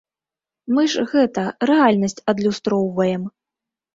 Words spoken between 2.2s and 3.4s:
адлюстроўваем.